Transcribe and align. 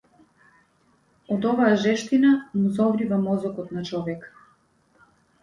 Од 1.35 1.45
оваа 1.49 1.75
жештина 1.83 2.31
му 2.55 2.73
зоврива 2.79 3.21
мозокот 3.27 3.77
на 3.79 3.87
човека. 3.93 4.35